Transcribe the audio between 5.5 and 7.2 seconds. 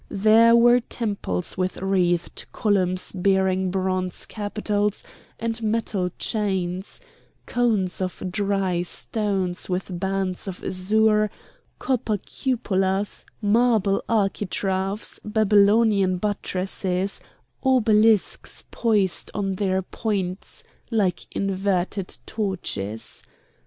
metal chains,